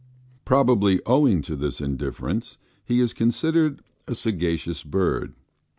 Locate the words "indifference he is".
1.79-3.13